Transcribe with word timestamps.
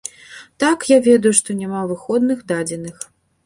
Так, 0.63 0.85
я 0.93 0.97
ведаю, 1.09 1.33
што 1.41 1.59
няма 1.61 1.85
выходных 1.95 2.45
дадзеных. 2.53 2.95